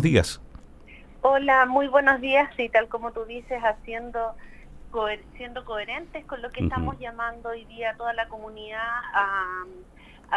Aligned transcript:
días. 0.00 0.40
Hola, 1.22 1.66
muy 1.66 1.88
buenos 1.88 2.20
días. 2.20 2.48
Y 2.56 2.68
tal 2.68 2.86
como 2.88 3.12
tú 3.12 3.24
dices, 3.24 3.60
haciendo 3.64 4.36
siendo 5.36 5.64
coherentes 5.64 6.24
con 6.26 6.40
lo 6.40 6.50
que 6.50 6.62
estamos 6.62 6.96
llamando 7.00 7.48
hoy 7.48 7.64
día 7.64 7.90
a 7.90 7.96
toda 7.96 8.12
la 8.12 8.28
comunidad 8.28 8.86
a, 9.12 9.64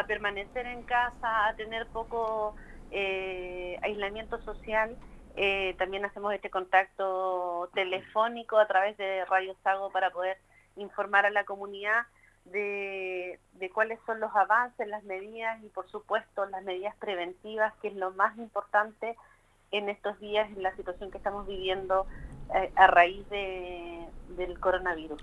permanecer 0.08 0.66
en 0.66 0.82
casa, 0.82 1.48
a 1.48 1.56
tener 1.58 1.86
poco 1.90 2.56
eh, 2.90 3.78
aislamiento 3.84 4.42
social. 4.42 4.98
Eh, 5.36 5.76
también 5.78 6.06
hacemos 6.06 6.34
este 6.34 6.50
contacto 6.50 7.70
telefónico 7.76 8.58
a 8.58 8.66
través 8.66 8.98
de 8.98 9.26
Radio 9.26 9.56
Sago 9.64 9.92
para 9.92 10.10
poder 10.10 10.40
informar 10.76 11.28
a 11.28 11.30
la 11.30 11.44
comunidad 11.44 12.08
de, 12.46 13.40
de, 13.54 13.70
cuáles 13.70 14.00
son 14.08 14.20
los 14.20 14.36
avances, 14.36 14.88
las 14.88 15.04
medidas 15.04 15.64
y 15.64 15.70
por 15.70 15.88
supuesto 15.92 16.48
las 16.48 16.64
medidas 16.64 16.96
preventivas, 16.96 17.76
que 17.76 17.90
es 17.90 17.96
lo 17.96 18.10
más 18.10 18.36
importante 18.40 19.16
en 19.72 19.90
estos 19.90 20.20
días 20.20 20.50
en 20.56 20.64
la 20.64 20.76
situación 20.76 21.12
que 21.12 21.18
estamos 21.18 21.48
viviendo 21.48 22.06
eh, 22.56 22.72
a 22.76 22.88
raíz 22.88 23.28
de, 23.30 24.06
del 24.38 24.60
coronavirus. 24.60 25.20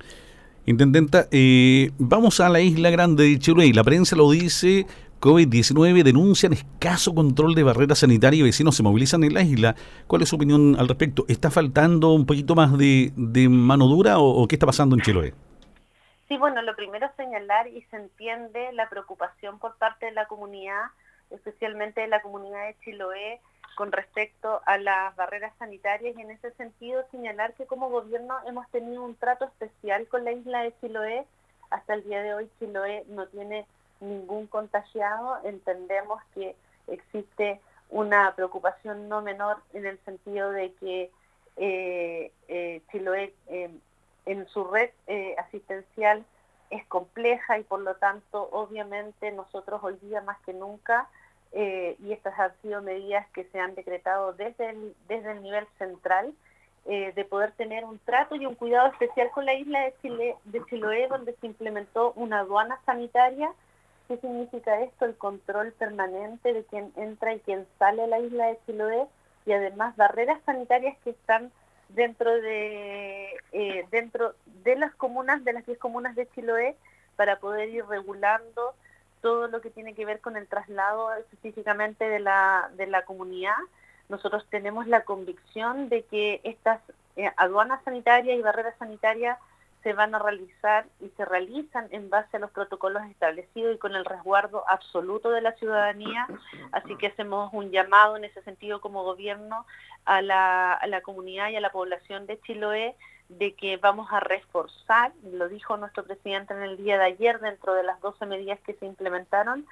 Intendenta, 0.66 1.26
eh, 1.30 1.90
vamos 1.98 2.40
a 2.40 2.48
la 2.48 2.60
isla 2.60 2.90
grande 2.90 3.24
de 3.24 3.38
Chiloé. 3.38 3.72
La 3.72 3.84
prensa 3.84 4.16
lo 4.16 4.30
dice, 4.30 4.86
COVID-19 5.20 6.02
denuncian 6.02 6.52
escaso 6.52 7.14
control 7.14 7.54
de 7.54 7.62
barreras 7.62 8.00
sanitarias 8.00 8.40
y 8.40 8.42
vecinos 8.42 8.76
se 8.76 8.82
movilizan 8.82 9.24
en 9.24 9.34
la 9.34 9.42
isla. 9.42 9.74
¿Cuál 10.06 10.22
es 10.22 10.28
su 10.28 10.36
opinión 10.36 10.76
al 10.78 10.88
respecto? 10.88 11.24
¿Está 11.28 11.50
faltando 11.50 12.12
un 12.12 12.26
poquito 12.26 12.54
más 12.54 12.76
de, 12.76 13.12
mano 13.48 13.86
dura 13.86 14.18
o, 14.18 14.46
qué 14.46 14.56
está 14.56 14.66
pasando 14.66 14.94
en 14.94 15.02
Chiloé? 15.02 15.34
Sí, 16.28 16.36
bueno, 16.36 16.60
lo 16.60 16.76
primero 16.76 17.06
es 17.06 17.12
señalar 17.16 17.68
y 17.68 17.80
se 17.90 17.96
entiende 17.96 18.70
la 18.74 18.88
preocupación 18.90 19.58
por 19.58 19.76
parte 19.78 20.06
de 20.06 20.12
la 20.12 20.26
comunidad, 20.26 20.82
especialmente 21.30 22.02
de 22.02 22.08
la 22.08 22.20
comunidad 22.20 22.66
de 22.66 22.76
Chiloé, 22.84 23.40
con 23.78 23.92
respecto 23.92 24.60
a 24.66 24.76
las 24.76 25.14
barreras 25.14 25.52
sanitarias 25.56 26.16
y 26.16 26.20
en 26.20 26.32
ese 26.32 26.50
sentido 26.54 27.04
señalar 27.12 27.54
que 27.54 27.64
como 27.64 27.90
gobierno 27.90 28.36
hemos 28.44 28.68
tenido 28.72 29.04
un 29.04 29.14
trato 29.14 29.44
especial 29.44 30.08
con 30.08 30.24
la 30.24 30.32
isla 30.32 30.64
de 30.64 30.74
Chiloé. 30.80 31.24
Hasta 31.70 31.94
el 31.94 32.02
día 32.02 32.20
de 32.24 32.34
hoy 32.34 32.50
Chiloé 32.58 33.04
no 33.06 33.28
tiene 33.28 33.68
ningún 34.00 34.48
contagiado. 34.48 35.38
Entendemos 35.44 36.20
que 36.34 36.56
existe 36.88 37.60
una 37.88 38.34
preocupación 38.34 39.08
no 39.08 39.22
menor 39.22 39.58
en 39.72 39.86
el 39.86 40.00
sentido 40.00 40.50
de 40.50 40.72
que 40.72 41.12
eh, 41.54 42.32
eh, 42.48 42.82
Chiloé 42.90 43.32
eh, 43.46 43.70
en 44.26 44.48
su 44.48 44.64
red 44.64 44.90
asistencial 45.38 46.24
es 46.70 46.84
compleja 46.86 47.60
y 47.60 47.62
por 47.62 47.78
lo 47.78 47.94
tanto 47.94 48.48
obviamente 48.50 49.30
nosotros 49.30 49.84
hoy 49.84 49.96
día 50.02 50.20
más 50.20 50.40
que 50.40 50.52
nunca 50.52 51.08
eh, 51.52 51.96
y 52.00 52.12
estas 52.12 52.38
han 52.38 52.52
sido 52.62 52.82
medidas 52.82 53.26
que 53.30 53.44
se 53.44 53.58
han 53.58 53.74
decretado 53.74 54.32
desde 54.34 54.70
el, 54.70 54.94
desde 55.08 55.32
el 55.32 55.42
nivel 55.42 55.66
central 55.78 56.34
eh, 56.84 57.12
de 57.14 57.24
poder 57.24 57.52
tener 57.52 57.84
un 57.84 57.98
trato 57.98 58.34
y 58.34 58.46
un 58.46 58.54
cuidado 58.54 58.88
especial 58.88 59.30
con 59.30 59.44
la 59.44 59.54
isla 59.54 59.80
de, 59.80 59.94
Chile, 60.00 60.36
de 60.44 60.64
Chiloé, 60.66 61.06
donde 61.08 61.34
se 61.34 61.46
implementó 61.46 62.12
una 62.16 62.40
aduana 62.40 62.80
sanitaria. 62.86 63.50
¿Qué 64.08 64.16
significa 64.18 64.80
esto? 64.80 65.04
El 65.04 65.16
control 65.16 65.72
permanente 65.72 66.52
de 66.52 66.64
quién 66.64 66.92
entra 66.96 67.34
y 67.34 67.40
quién 67.40 67.66
sale 67.78 68.04
a 68.04 68.06
la 68.06 68.20
isla 68.20 68.46
de 68.46 68.58
Chiloé 68.64 69.06
y 69.44 69.52
además 69.52 69.96
barreras 69.96 70.40
sanitarias 70.46 70.96
que 71.04 71.10
están 71.10 71.50
dentro 71.90 72.30
de 72.30 73.34
eh, 73.52 73.86
dentro 73.90 74.34
de 74.64 74.76
las 74.76 74.94
comunas, 74.94 75.44
de 75.44 75.52
las 75.52 75.66
10 75.66 75.78
comunas 75.78 76.14
de 76.14 76.28
Chiloé, 76.28 76.76
para 77.16 77.38
poder 77.38 77.68
ir 77.68 77.84
regulando 77.86 78.74
todo 79.20 79.48
lo 79.48 79.60
que 79.60 79.70
tiene 79.70 79.94
que 79.94 80.04
ver 80.04 80.20
con 80.20 80.36
el 80.36 80.46
traslado 80.46 81.12
específicamente 81.14 82.08
de 82.08 82.20
la, 82.20 82.70
de 82.76 82.86
la 82.86 83.04
comunidad. 83.04 83.56
Nosotros 84.08 84.46
tenemos 84.50 84.86
la 84.86 85.04
convicción 85.04 85.88
de 85.88 86.02
que 86.04 86.40
estas 86.44 86.80
eh, 87.16 87.30
aduanas 87.36 87.82
sanitarias 87.84 88.38
y 88.38 88.42
barreras 88.42 88.74
sanitarias 88.78 89.38
se 89.82 89.92
van 89.92 90.14
a 90.14 90.18
realizar 90.18 90.86
y 91.00 91.08
se 91.10 91.24
realizan 91.24 91.88
en 91.90 92.10
base 92.10 92.36
a 92.36 92.40
los 92.40 92.50
protocolos 92.50 93.02
establecidos 93.04 93.74
y 93.74 93.78
con 93.78 93.94
el 93.94 94.04
resguardo 94.04 94.64
absoluto 94.68 95.30
de 95.30 95.40
la 95.40 95.52
ciudadanía. 95.52 96.26
Así 96.72 96.96
que 96.96 97.08
hacemos 97.08 97.50
un 97.52 97.70
llamado 97.70 98.16
en 98.16 98.24
ese 98.24 98.42
sentido 98.42 98.80
como 98.80 99.04
gobierno 99.04 99.66
a 100.04 100.22
la, 100.22 100.72
a 100.72 100.86
la 100.86 101.00
comunidad 101.02 101.50
y 101.50 101.56
a 101.56 101.60
la 101.60 101.70
población 101.70 102.26
de 102.26 102.40
Chiloé 102.40 102.96
de 103.28 103.54
que 103.54 103.76
vamos 103.76 104.08
a 104.10 104.20
reforzar, 104.20 105.12
lo 105.22 105.48
dijo 105.48 105.76
nuestro 105.76 106.04
presidente 106.04 106.54
en 106.54 106.62
el 106.62 106.76
día 106.78 106.98
de 106.98 107.04
ayer 107.04 107.40
dentro 107.40 107.74
de 107.74 107.82
las 107.82 108.00
12 108.00 108.24
medidas 108.26 108.58
que 108.60 108.74
se 108.74 108.86
implementaron, 108.86 109.66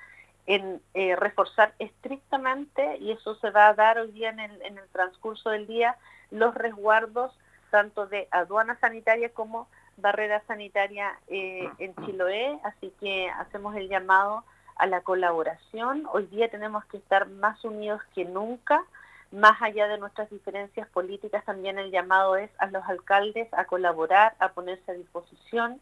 en 0.46 0.80
eh, 0.94 1.16
reforzar 1.16 1.74
estrictamente, 1.78 2.98
y 2.98 3.12
eso 3.12 3.34
se 3.36 3.50
va 3.50 3.68
a 3.68 3.74
dar 3.74 3.98
hoy 3.98 4.12
día 4.12 4.28
en 4.28 4.40
el, 4.40 4.62
en 4.62 4.78
el 4.78 4.88
transcurso 4.90 5.50
del 5.50 5.66
día, 5.66 5.96
los 6.30 6.54
resguardos 6.54 7.32
tanto 7.70 8.06
de 8.06 8.28
aduana 8.30 8.78
sanitaria 8.78 9.30
como 9.30 9.68
barrera 9.96 10.42
sanitaria 10.46 11.18
eh, 11.28 11.68
en 11.78 11.94
Chiloé, 12.04 12.58
así 12.64 12.92
que 13.00 13.28
hacemos 13.30 13.74
el 13.76 13.88
llamado 13.88 14.44
a 14.76 14.86
la 14.86 15.00
colaboración. 15.00 16.06
Hoy 16.12 16.26
día 16.26 16.50
tenemos 16.50 16.84
que 16.86 16.98
estar 16.98 17.28
más 17.28 17.64
unidos 17.64 18.00
que 18.14 18.24
nunca 18.24 18.84
más 19.32 19.60
allá 19.60 19.88
de 19.88 19.98
nuestras 19.98 20.30
diferencias 20.30 20.88
políticas, 20.88 21.44
también 21.44 21.78
el 21.78 21.90
llamado 21.90 22.36
es 22.36 22.50
a 22.58 22.66
los 22.66 22.84
alcaldes 22.84 23.52
a 23.52 23.64
colaborar, 23.64 24.34
a 24.38 24.52
ponerse 24.52 24.90
a 24.90 24.94
disposición 24.94 25.80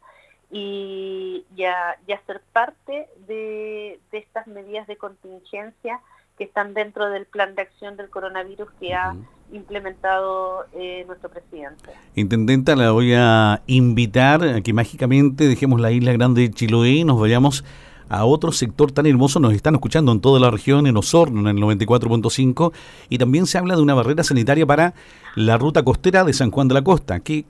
y, 0.51 1.45
a, 1.67 1.97
ser 2.27 2.41
parte 2.53 3.09
de, 3.27 4.01
estas 4.13 4.47
medidas 4.47 4.87
de 4.87 4.97
contingencia 4.97 6.01
que 6.37 6.45
están 6.45 6.75
dentro 6.75 7.11
del 7.11 7.27
plan 7.27 7.55
de 7.55 7.63
acción 7.63 7.97
del 7.97 8.11
coronavirus 8.11 8.69
que 8.81 8.95
ha 8.95 9.15
implementado 9.53 10.65
eh, 10.75 11.05
nuestro 11.07 11.31
presidente. 11.31 11.91
Intendenta, 12.15 12.75
la 12.75 12.91
voy 12.91 13.15
a 13.15 13.63
invitar 13.67 14.43
a 14.43 14.61
que 14.61 14.73
mágicamente 14.73 15.47
dejemos 15.47 15.81
la 15.81 15.93
isla 15.93 16.13
grande 16.13 16.43
de 16.43 16.51
Chiloé 16.51 16.91
y 16.91 17.05
nos 17.05 17.21
vayamos 17.21 17.65
a 18.09 18.25
otro 18.25 18.53
sector 18.53 18.93
tan 18.93 19.07
hermoso. 19.07 19.41
Nos 19.41 19.55
están 19.55 19.75
escuchando 19.75 20.13
en 20.13 20.21
toda 20.21 20.41
la 20.41 20.51
región, 20.51 20.87
en 20.87 20.97
Osorno, 20.97 21.49
en 21.49 21.57
el 21.57 21.63
94.5, 21.63 22.73
y 23.09 23.19
también 23.19 23.47
se 23.47 23.59
habla 23.59 23.77
de 23.77 23.83
una 23.83 23.95
barrera 23.95 24.25
sanitaria 24.25 24.67
para 24.67 24.95
la 25.37 25.57
ruta 25.57 25.83
costera 25.83 26.25
de 26.25 26.33
San 26.33 26.51
Juan 26.51 26.69
de 26.69 26.75
la 26.75 26.83
Costa. 26.83 27.21
¿Qué, 27.21 27.45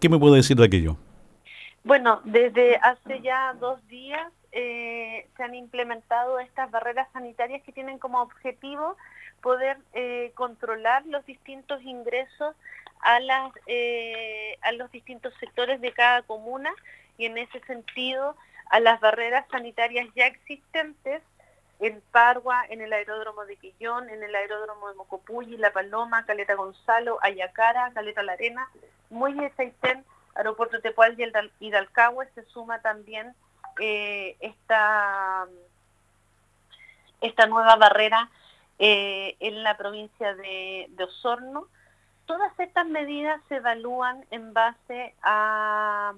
qué 0.00 0.08
me 0.08 0.18
puede 0.18 0.36
decir 0.36 0.56
de 0.56 0.64
aquello? 0.64 0.96
Bueno, 1.84 2.20
desde 2.24 2.76
hace 2.76 3.20
ya 3.22 3.54
dos 3.60 3.86
días 3.88 4.32
eh, 4.60 5.28
se 5.36 5.44
han 5.44 5.54
implementado 5.54 6.40
estas 6.40 6.68
barreras 6.72 7.06
sanitarias 7.12 7.62
que 7.62 7.70
tienen 7.70 8.00
como 8.00 8.20
objetivo 8.20 8.96
poder 9.40 9.78
eh, 9.92 10.32
controlar 10.34 11.06
los 11.06 11.24
distintos 11.26 11.80
ingresos 11.82 12.56
eh, 13.68 14.58
a 14.62 14.72
los 14.72 14.90
distintos 14.90 15.32
sectores 15.38 15.80
de 15.80 15.92
cada 15.92 16.22
comuna 16.22 16.74
y 17.18 17.26
en 17.26 17.38
ese 17.38 17.60
sentido 17.66 18.34
a 18.70 18.80
las 18.80 18.98
barreras 18.98 19.46
sanitarias 19.48 20.08
ya 20.16 20.26
existentes 20.26 21.22
en 21.78 22.02
Pargua, 22.10 22.64
en 22.68 22.80
el 22.80 22.92
aeródromo 22.92 23.44
de 23.44 23.54
Quillón, 23.54 24.10
en 24.10 24.24
el 24.24 24.34
aeródromo 24.34 24.88
de 24.88 24.96
Mocopuyi, 24.96 25.56
La 25.56 25.72
Paloma, 25.72 26.26
Caleta 26.26 26.54
Gonzalo, 26.54 27.20
Ayacara, 27.22 27.92
Caleta 27.94 28.24
La 28.24 28.32
Arena, 28.32 28.68
Muelle 29.08 29.52
Saitén, 29.56 30.04
Aeropuerto 30.34 30.80
Tepual 30.80 31.16
y 31.60 31.70
Dalcahue, 31.70 32.26
se 32.34 32.42
suma 32.46 32.82
también 32.82 33.36
eh, 33.80 34.36
esta, 34.40 35.46
esta 37.20 37.46
nueva 37.46 37.76
barrera 37.76 38.30
eh, 38.78 39.36
en 39.40 39.62
la 39.62 39.76
provincia 39.76 40.34
de 40.34 40.88
Osorno. 41.02 41.66
Todas 42.26 42.52
estas 42.60 42.86
medidas 42.86 43.40
se 43.48 43.56
evalúan 43.56 44.24
en 44.30 44.52
base 44.52 45.14
a 45.22 46.12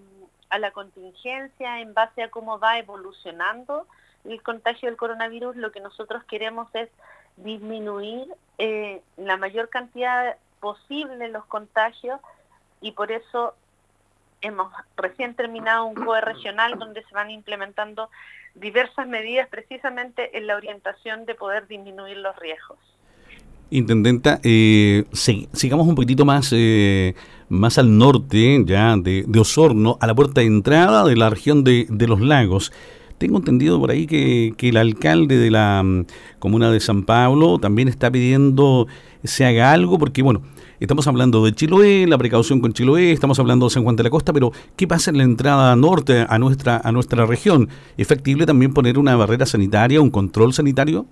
a 0.50 0.58
la 0.58 0.72
contingencia, 0.72 1.80
en 1.80 1.94
base 1.94 2.22
a 2.22 2.30
cómo 2.30 2.58
va 2.58 2.78
evolucionando 2.78 3.86
el 4.24 4.42
contagio 4.42 4.88
del 4.88 4.98
coronavirus, 4.98 5.56
lo 5.56 5.72
que 5.72 5.80
nosotros 5.80 6.24
queremos 6.24 6.68
es 6.74 6.90
disminuir 7.36 8.28
eh, 8.58 9.00
la 9.16 9.38
mayor 9.38 9.70
cantidad 9.70 10.36
posible 10.60 11.28
los 11.28 11.46
contagios 11.46 12.20
y 12.82 12.92
por 12.92 13.12
eso 13.12 13.54
hemos 14.40 14.72
recién 14.96 15.34
terminado 15.34 15.84
un 15.86 15.94
COE 15.94 16.20
regional 16.20 16.78
donde 16.78 17.02
se 17.02 17.14
van 17.14 17.30
implementando 17.30 18.10
diversas 18.54 19.06
medidas 19.06 19.48
precisamente 19.48 20.36
en 20.36 20.46
la 20.46 20.56
orientación 20.56 21.24
de 21.26 21.34
poder 21.34 21.66
disminuir 21.68 22.16
los 22.16 22.36
riesgos. 22.36 22.78
Intendenta, 23.72 24.40
eh, 24.42 25.04
sigamos 25.12 25.86
un 25.86 25.94
poquitito 25.94 26.24
más, 26.24 26.52
eh, 26.52 27.14
más 27.48 27.78
al 27.78 27.96
norte 27.96 28.62
ya 28.64 28.96
de, 28.96 29.24
Osorno, 29.38 29.96
a 30.00 30.08
la 30.08 30.14
puerta 30.14 30.40
de 30.40 30.48
entrada 30.48 31.04
de 31.04 31.14
la 31.14 31.30
región 31.30 31.62
de, 31.62 31.86
los 32.08 32.20
lagos. 32.20 32.72
Tengo 33.18 33.38
entendido 33.38 33.78
por 33.78 33.92
ahí 33.92 34.06
que, 34.08 34.54
el 34.58 34.76
alcalde 34.76 35.36
de 35.36 35.52
la 35.52 35.82
mm, 35.84 36.06
comuna 36.40 36.72
de 36.72 36.80
San 36.80 37.04
Pablo 37.04 37.58
también 37.58 37.86
está 37.86 38.10
pidiendo 38.10 38.88
se 39.22 39.44
haga 39.44 39.72
algo, 39.72 39.98
porque 39.98 40.22
bueno, 40.22 40.42
estamos 40.80 41.06
hablando 41.06 41.44
de 41.44 41.52
Chiloé, 41.52 42.06
la 42.06 42.18
precaución 42.18 42.60
con 42.60 42.72
Chiloé, 42.72 43.12
estamos 43.12 43.38
hablando 43.38 43.66
de 43.66 43.70
San 43.70 43.84
Juan 43.84 43.96
de 43.96 44.02
la 44.02 44.10
Costa, 44.10 44.32
pero 44.32 44.50
¿qué 44.76 44.88
pasa 44.88 45.10
en 45.10 45.18
la 45.18 45.24
entrada 45.24 45.76
norte 45.76 46.26
a 46.28 46.38
nuestra, 46.38 46.80
a 46.82 46.90
nuestra 46.90 47.26
región? 47.26 47.68
¿Es 47.96 48.08
factible 48.08 48.46
también 48.46 48.72
poner 48.72 48.98
una 48.98 49.14
barrera 49.14 49.46
sanitaria, 49.46 50.00
un 50.00 50.10
control 50.10 50.52
sanitario? 50.52 51.06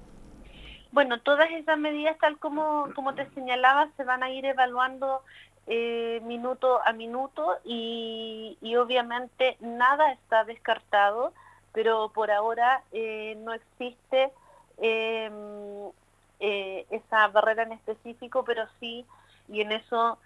Bueno, 0.91 1.20
todas 1.20 1.50
esas 1.50 1.79
medidas, 1.79 2.17
tal 2.19 2.38
como, 2.38 2.88
como 2.94 3.15
te 3.15 3.29
señalaba, 3.31 3.88
se 3.97 4.05
van 4.05 4.23
a 4.23 4.31
ir 4.31 4.47
evaluando 4.47 5.20
eh, 5.67 6.20
minuto 6.25 6.81
a 6.82 6.94
minuto 6.94 7.59
y, 7.62 8.56
obviamente 8.81 9.59
nada 9.61 10.12
está 10.12 10.44
descartado, 10.44 11.35
pero 11.75 12.11
por 12.15 12.31
ahora 12.31 12.82
eh, 12.93 13.37
no 13.44 13.53
existe 13.53 14.32
em, 14.79 15.91
eh, 16.41 16.87
esa 16.91 17.29
barrera 17.29 17.65
en 17.65 17.73
específico, 17.73 18.44
pero 18.44 18.65
sí, 18.81 19.05
y 19.48 19.60
en 19.60 19.72
eso 19.72 20.18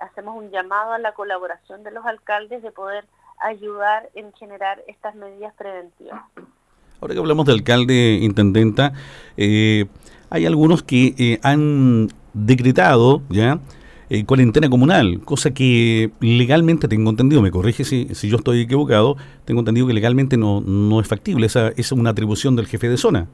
hacemos 0.00 0.36
un 0.36 0.50
llamado 0.50 0.92
a 0.92 0.98
la 0.98 1.12
colaboración 1.12 1.82
de 1.82 1.90
los 1.90 2.06
alcaldes 2.06 2.62
de 2.62 2.70
poder 2.70 3.04
ayudar 3.42 4.08
en 4.14 4.32
generar 4.32 4.82
estas 4.86 5.14
medidas 5.16 5.52
preventivas. 5.54 6.22
Ahora 6.98 7.12
que 7.12 7.20
hablamos 7.20 7.44
de 7.44 7.52
alcalde, 7.52 8.18
intendenta, 8.22 8.94
hay 9.36 10.46
algunos 10.46 10.82
que 10.82 11.38
han 11.42 12.08
decretado 12.32 13.20
ya 13.28 13.60
eh, 14.10 14.26
cuarentena 14.26 14.68
comunal, 14.68 15.22
cosa 15.24 15.52
que 15.52 16.12
legalmente 16.20 16.88
tengo 16.88 17.08
entendido, 17.08 17.40
me 17.40 17.50
corrige 17.50 17.84
si, 17.84 18.14
si 18.14 18.28
yo 18.28 18.36
estoy 18.36 18.60
equivocado, 18.60 19.16
tengo 19.46 19.60
entendido 19.60 19.86
que 19.86 19.94
legalmente 19.94 20.36
no, 20.36 20.60
no 20.60 21.00
es 21.00 21.08
factible, 21.08 21.46
esa 21.46 21.68
es 21.68 21.90
una 21.90 22.10
atribución 22.10 22.54
del 22.54 22.66
jefe 22.66 22.88
de 22.90 22.98
zona. 22.98 23.28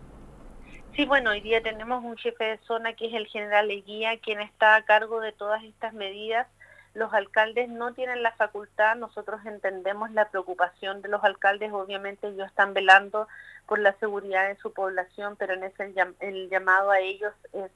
Sí, 1.00 1.06
bueno, 1.06 1.30
hoy 1.30 1.40
día 1.40 1.62
tenemos 1.62 2.04
un 2.04 2.18
jefe 2.18 2.44
de 2.44 2.58
zona 2.58 2.92
que 2.92 3.06
es 3.06 3.14
el 3.14 3.26
general 3.26 3.70
Eguía, 3.70 4.18
quien 4.18 4.38
está 4.38 4.76
a 4.76 4.82
cargo 4.82 5.22
de 5.22 5.32
todas 5.32 5.64
estas 5.64 5.94
medidas. 5.94 6.46
Los 6.92 7.14
alcaldes 7.14 7.70
no 7.70 7.94
tienen 7.94 8.22
la 8.22 8.32
facultad, 8.32 8.96
nosotros 8.96 9.40
entendemos 9.46 10.10
la 10.10 10.28
preocupación 10.28 11.00
de 11.00 11.08
los 11.08 11.24
alcaldes, 11.24 11.72
obviamente 11.72 12.28
ellos 12.28 12.46
están 12.48 12.74
velando 12.74 13.28
por 13.66 13.78
la 13.78 13.94
seguridad 13.94 14.46
de 14.46 14.56
su 14.56 14.74
población, 14.74 15.36
pero 15.38 15.54
en 15.54 15.64
ese 15.64 15.90
el 16.20 16.50
llamado 16.50 16.90
a 16.90 17.00
ellos 17.00 17.32
es 17.54 17.70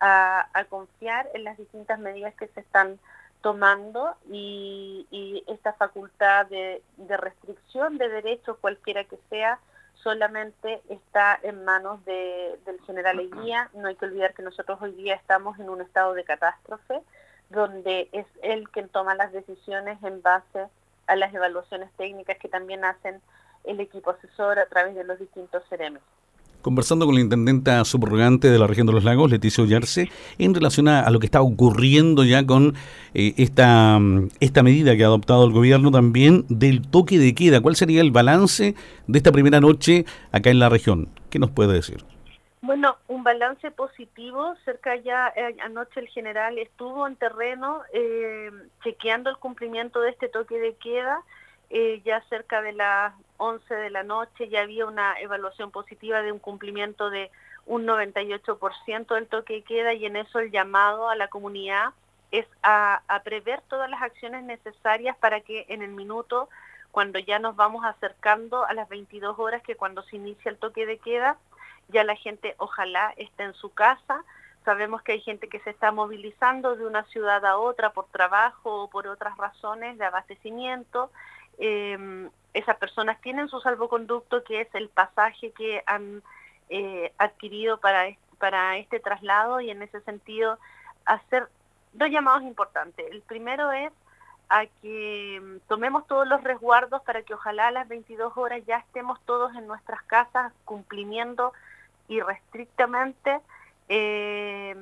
a, 0.00 0.64
confiar 0.70 1.28
en 1.34 1.44
las 1.44 1.58
distintas 1.58 1.98
medidas 1.98 2.32
que 2.36 2.48
se 2.48 2.60
están 2.60 2.98
tomando 3.42 4.16
y, 4.30 5.44
esta 5.46 5.74
facultad 5.74 6.46
de, 6.46 6.80
restricción 7.18 7.98
de 7.98 8.08
derechos, 8.08 8.56
cualquiera 8.62 9.04
que 9.04 9.18
sea, 9.28 9.58
solamente 10.02 10.82
está 10.88 11.38
en 11.42 11.64
manos 11.64 12.04
del 12.04 12.80
general 12.86 13.20
Eguía. 13.20 13.70
No 13.74 13.88
hay 13.88 13.96
que 13.96 14.06
olvidar 14.06 14.34
que 14.34 14.42
nosotros 14.42 14.80
hoy 14.82 14.92
día 14.92 15.14
estamos 15.14 15.58
en 15.58 15.70
un 15.70 15.80
estado 15.80 16.14
de 16.14 16.24
catástrofe, 16.24 17.00
donde 17.50 18.08
es 18.12 18.26
él 18.42 18.68
quien 18.70 18.88
toma 18.88 19.14
las 19.14 19.32
decisiones 19.32 20.02
en 20.02 20.22
base 20.22 20.68
a 21.06 21.16
las 21.16 21.32
evaluaciones 21.34 21.90
técnicas 21.92 22.38
que 22.38 22.48
también 22.48 22.84
hacen 22.84 23.20
el 23.64 23.80
equipo 23.80 24.10
asesor 24.10 24.58
a 24.58 24.66
través 24.66 24.94
de 24.94 25.04
los 25.04 25.18
distintos 25.18 25.62
CEREMES 25.68 26.02
conversando 26.62 27.04
con 27.06 27.14
la 27.14 27.20
intendenta 27.20 27.84
subrogante 27.84 28.48
de 28.48 28.58
la 28.58 28.66
región 28.66 28.86
de 28.86 28.92
los 28.92 29.04
lagos, 29.04 29.30
Leticia 29.30 29.64
Ollarse, 29.64 30.08
en 30.38 30.54
relación 30.54 30.88
a, 30.88 31.10
lo 31.10 31.18
que 31.18 31.26
está 31.26 31.42
ocurriendo 31.42 32.24
ya 32.24 32.46
con 32.46 32.74
eh, 33.14 33.34
esta, 33.36 33.98
esta 34.40 34.62
medida 34.62 34.96
que 34.96 35.02
ha 35.02 35.08
adoptado 35.08 35.44
el 35.44 35.52
gobierno 35.52 35.90
también 35.90 36.44
del 36.48 36.88
toque 36.88 37.18
de 37.18 37.34
queda. 37.34 37.60
¿Cuál 37.60 37.76
sería 37.76 38.00
el 38.00 38.12
balance 38.12 38.74
de 39.06 39.18
esta 39.18 39.32
primera 39.32 39.60
noche 39.60 40.06
acá 40.30 40.50
en 40.50 40.60
la 40.60 40.68
región? 40.68 41.08
¿Qué 41.28 41.38
nos 41.38 41.50
puede 41.50 41.74
decir? 41.74 42.04
Bueno, 42.62 42.96
un 43.08 43.24
balance 43.24 43.70
positivo. 43.72 44.54
Cerca 44.64 44.94
ya 44.96 45.32
eh, 45.36 45.56
anoche 45.64 45.98
el 45.98 46.08
general 46.08 46.58
estuvo 46.58 47.06
en 47.08 47.16
terreno 47.16 47.82
eh, 47.92 48.50
chequeando 48.84 49.30
el 49.30 49.36
cumplimiento 49.36 50.00
de 50.00 50.10
este 50.10 50.28
toque 50.28 50.58
de 50.58 50.74
queda. 50.76 51.22
ya 52.04 52.22
cerca 52.28 52.62
de 52.62 52.72
las 52.72 53.14
11 53.38 53.74
de 53.74 53.90
la 53.90 54.02
noche 54.02 54.48
ya 54.48 54.62
había 54.62 54.86
una 54.86 55.18
evaluación 55.20 55.70
positiva 55.70 56.22
de 56.22 56.32
un 56.32 56.38
cumplimiento 56.38 57.10
de 57.10 57.30
un 57.66 57.86
98% 57.86 59.14
del 59.14 59.26
toque 59.26 59.54
de 59.54 59.62
queda 59.62 59.94
y 59.94 60.06
en 60.06 60.16
eso 60.16 60.38
el 60.38 60.50
llamado 60.50 61.08
a 61.08 61.16
la 61.16 61.28
comunidad 61.28 61.92
es 62.32 62.46
a, 62.62 63.02
prever 63.24 63.60
todas 63.68 63.88
las 63.88 64.02
acciones 64.02 64.42
necesarias 64.42 65.16
para 65.18 65.40
que 65.40 65.66
en 65.68 65.82
el 65.82 65.90
minuto, 65.90 66.48
cuando 66.90 67.18
ya 67.18 67.38
nos 67.38 67.56
vamos 67.56 67.84
acercando 67.84 68.64
a 68.64 68.72
las 68.72 68.88
22 68.88 69.38
horas 69.38 69.62
que 69.62 69.76
cuando 69.76 70.02
se 70.02 70.16
inicia 70.16 70.50
el 70.50 70.56
toque 70.56 70.86
de 70.86 70.98
queda, 70.98 71.36
ya 71.88 72.04
la 72.04 72.16
gente 72.16 72.54
ojalá 72.58 73.12
esté 73.16 73.44
en 73.44 73.54
su 73.54 73.70
casa. 73.70 74.24
Sabemos 74.64 75.02
que 75.02 75.12
hay 75.12 75.20
gente 75.20 75.48
que 75.48 75.60
se 75.60 75.70
está 75.70 75.92
movilizando 75.92 76.74
de 76.74 76.86
una 76.86 77.04
ciudad 77.04 77.44
a 77.44 77.58
otra 77.58 77.90
por 77.90 78.06
trabajo 78.06 78.84
o 78.84 78.88
por 78.88 79.06
otras 79.06 79.36
razones 79.36 79.98
de 79.98 80.04
abastecimiento. 80.06 81.10
Eh, 81.58 82.28
esas 82.54 82.76
personas 82.76 83.20
tienen 83.20 83.48
su 83.48 83.60
salvoconducto, 83.60 84.44
que 84.44 84.62
es 84.62 84.74
el 84.74 84.88
pasaje 84.88 85.52
que 85.52 85.82
han 85.86 86.22
eh, 86.68 87.12
adquirido 87.18 87.78
para, 87.78 88.06
para 88.38 88.76
este 88.78 89.00
traslado 89.00 89.60
y 89.60 89.70
en 89.70 89.82
ese 89.82 90.00
sentido 90.02 90.58
hacer 91.04 91.48
dos 91.92 92.10
llamados 92.10 92.42
importantes. 92.42 93.06
El 93.10 93.22
primero 93.22 93.72
es 93.72 93.92
a 94.48 94.66
que 94.82 95.40
mm, 95.42 95.68
tomemos 95.68 96.06
todos 96.06 96.28
los 96.28 96.42
resguardos 96.44 97.02
para 97.02 97.22
que 97.22 97.34
ojalá 97.34 97.68
a 97.68 97.72
las 97.72 97.88
22 97.88 98.36
horas 98.36 98.62
ya 98.66 98.78
estemos 98.78 99.18
todos 99.24 99.54
en 99.54 99.66
nuestras 99.66 100.02
casas 100.02 100.52
cumpliendo 100.64 101.52
irrestrictamente 102.08 103.40
eh, 103.88 104.76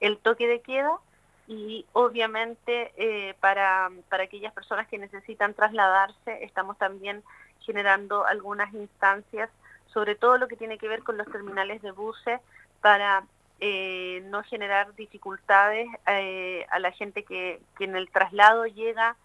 el 0.00 0.18
toque 0.18 0.46
de 0.46 0.60
queda 0.60 0.98
y 1.46 1.86
obviamente 1.92 2.92
eh, 2.96 3.34
para, 3.40 3.90
para 4.08 4.24
aquellas 4.24 4.52
personas 4.52 4.88
que 4.88 4.98
necesitan 4.98 5.54
trasladarse 5.54 6.44
estamos 6.44 6.76
también 6.78 7.22
generando 7.60 8.26
algunas 8.26 8.72
instancias, 8.74 9.50
sobre 9.92 10.14
todo 10.14 10.38
lo 10.38 10.48
que 10.48 10.56
tiene 10.56 10.78
que 10.78 10.88
ver 10.88 11.02
con 11.02 11.16
los 11.16 11.30
terminales 11.30 11.82
de 11.82 11.90
buses, 11.92 12.40
para 12.80 13.24
eh, 13.60 14.22
no 14.26 14.42
generar 14.42 14.94
dificultades 14.94 15.88
eh, 16.06 16.66
a 16.70 16.78
la 16.78 16.92
gente 16.92 17.24
que, 17.24 17.60
que 17.76 17.84
en 17.84 17.96
el 17.96 18.10
traslado 18.10 18.66
llega 18.66 19.16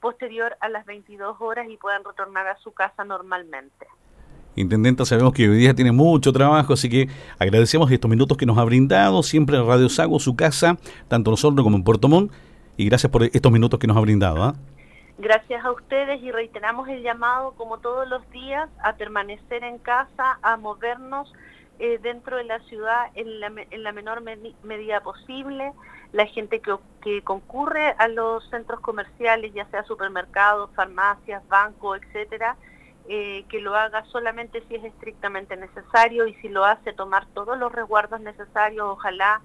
posterior 0.00 0.56
a 0.60 0.68
las 0.68 0.84
22 0.86 1.40
horas 1.40 1.68
y 1.68 1.76
puedan 1.76 2.04
retornar 2.04 2.46
a 2.46 2.58
su 2.58 2.72
casa 2.72 3.04
normalmente. 3.04 3.86
Intendenta, 4.58 5.04
sabemos 5.04 5.32
que 5.32 5.48
hoy 5.48 5.56
día 5.56 5.72
tiene 5.72 5.92
mucho 5.92 6.32
trabajo, 6.32 6.72
así 6.72 6.88
que 6.88 7.08
agradecemos 7.38 7.88
estos 7.92 8.10
minutos 8.10 8.36
que 8.36 8.44
nos 8.44 8.58
ha 8.58 8.64
brindado, 8.64 9.22
siempre 9.22 9.56
en 9.56 9.64
Radio 9.64 9.88
Sago, 9.88 10.18
su 10.18 10.34
casa, 10.34 10.76
tanto 11.06 11.30
nosotros 11.30 11.62
como 11.62 11.76
en 11.76 11.84
Puerto 11.84 12.08
Montt, 12.08 12.32
y 12.76 12.86
gracias 12.86 13.12
por 13.12 13.22
estos 13.22 13.52
minutos 13.52 13.78
que 13.78 13.86
nos 13.86 13.96
ha 13.96 14.00
brindado. 14.00 14.42
¿ah? 14.42 14.54
Gracias 15.16 15.64
a 15.64 15.70
ustedes 15.70 16.20
y 16.22 16.32
reiteramos 16.32 16.88
el 16.88 17.02
llamado, 17.02 17.52
como 17.52 17.78
todos 17.78 18.08
los 18.08 18.28
días, 18.32 18.68
a 18.82 18.94
permanecer 18.96 19.62
en 19.62 19.78
casa, 19.78 20.40
a 20.42 20.56
movernos 20.56 21.32
eh, 21.78 22.00
dentro 22.02 22.36
de 22.36 22.44
la 22.44 22.58
ciudad 22.60 23.12
en 23.14 23.38
la, 23.40 23.92
menor 23.92 24.22
medida 24.64 25.00
posible. 25.02 25.72
La 26.12 26.26
gente 26.26 26.58
que, 26.58 26.74
que 27.00 27.22
concurre 27.22 27.94
a 27.98 28.08
los 28.08 28.48
centros 28.50 28.80
comerciales, 28.80 29.54
ya 29.54 29.66
sea 29.66 29.84
supermercados, 29.84 30.70
farmacias, 30.74 31.46
bancos, 31.48 32.00
etcétera, 32.02 32.56
eh, 33.10 33.46
que 33.48 33.60
lo 33.60 33.74
haga 33.74 34.04
solamente 34.06 34.62
si 34.68 34.74
es 34.74 34.84
estrictamente 34.84 35.56
necesario 35.56 36.26
y 36.26 36.34
si 36.34 36.48
lo 36.50 36.66
hace 36.66 36.92
tomar 36.92 37.26
todos 37.28 37.56
los 37.58 37.72
resguardos 37.72 38.20
necesarios, 38.20 38.84
ojalá 38.86 39.40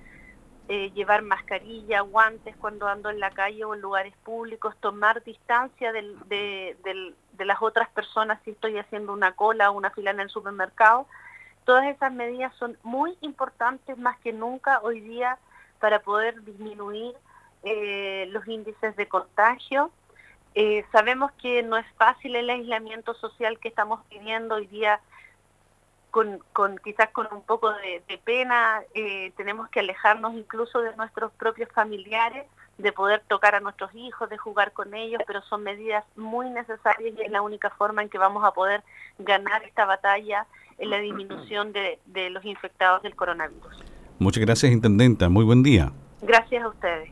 eh, 0.67 0.91
llevar 0.93 1.21
mascarilla, 1.21 2.01
guantes 2.01 2.57
cuando 2.57 2.87
ando 2.87 3.09
en 3.09 3.21
la 3.21 3.31
calle 3.31 3.63
o 3.63 3.73
en 3.73 3.79
lugares 3.79 4.13
públicos, 4.25 4.75
tomar 4.81 5.23
distancia 5.23 5.93
de, 5.93 7.15
las 7.39 7.61
otras 7.61 7.89
personas 7.89 8.39
si 8.43 8.51
estoy 8.51 8.77
haciendo 8.77 9.13
una 9.13 9.31
cola 9.31 9.71
o 9.71 9.77
una 9.77 9.91
fila 9.91 10.11
en 10.11 10.19
el 10.19 10.29
supermercado. 10.29 11.07
Todas 11.63 11.85
esas 11.85 12.11
medidas 12.11 12.53
son 12.55 12.77
muy 12.83 13.17
importantes 13.21 13.97
más 13.97 14.17
que 14.19 14.33
nunca 14.33 14.81
hoy 14.81 14.99
día 14.99 15.37
para 15.79 15.99
poder 15.99 16.43
disminuir 16.43 17.15
eh, 17.63 18.27
los 18.31 18.45
índices 18.45 18.93
de 18.97 19.07
contagio 19.07 19.89
eh, 20.55 20.85
sabemos 20.91 21.31
que 21.41 21.63
no 21.63 21.77
es 21.77 21.85
fácil 21.97 22.35
el 22.35 22.49
aislamiento 22.49 23.13
social 23.15 23.59
que 23.59 23.69
estamos 23.69 23.99
viviendo 24.09 24.55
hoy 24.55 24.67
día, 24.67 24.99
con, 26.11 26.39
quizás 26.83 27.09
con 27.09 27.27
un 27.31 27.41
poco 27.41 27.71
de, 27.71 28.17
pena, 28.23 28.81
eh, 28.93 29.31
tenemos 29.35 29.67
que 29.69 29.79
alejarnos 29.79 30.35
incluso 30.35 30.81
de 30.81 30.95
nuestros 30.95 31.31
propios 31.33 31.69
familiares, 31.73 32.45
de 32.77 32.91
poder 32.91 33.23
tocar 33.27 33.55
a 33.55 33.59
nuestros 33.59 33.93
hijos, 33.95 34.29
de 34.29 34.37
jugar 34.37 34.73
con 34.73 34.93
ellos, 34.93 35.21
pero 35.25 35.41
son 35.43 35.63
medidas 35.63 36.03
muy 36.15 36.49
necesarias 36.51 37.13
y 37.17 37.21
es 37.21 37.31
la 37.31 37.41
única 37.41 37.71
forma 37.71 38.03
en 38.03 38.09
que 38.09 38.19
vamos 38.19 38.43
a 38.43 38.51
poder 38.51 38.83
ganar 39.17 39.63
esta 39.63 39.85
batalla 39.85 40.45
en 40.77 40.91
la 40.91 40.99
disminución 40.99 41.73
de, 41.73 41.99
de 42.05 42.29
los 42.29 42.45
infectados 42.45 43.01
del 43.01 43.15
coronavirus. 43.15 43.83
Muchas 44.19 44.45
gracias, 44.45 44.71
Intendenta. 44.71 45.29
Muy 45.29 45.45
buen 45.45 45.63
día. 45.63 45.91
Gracias 46.21 46.63
a 46.63 46.67
ustedes. 46.67 47.11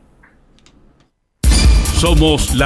Somos 2.02 2.52
la 2.56 2.60